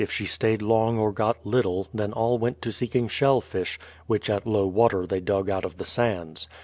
If 0.03 0.11
she 0.11 0.25
stayed 0.25 0.63
long 0.63 0.97
or 0.97 1.11
got 1.11 1.45
little, 1.45 1.87
then 1.93 2.11
all 2.11 2.39
went 2.39 2.59
to 2.63 2.71
seeking 2.71 3.07
shellfish, 3.07 3.77
which 4.07 4.31
at 4.31 4.47
low 4.47 4.65
water 4.65 5.05
they 5.05 5.19
dug 5.19 5.47
out 5.47 5.63
of 5.63 5.77
the 5.77 5.85
sands. 5.85 6.47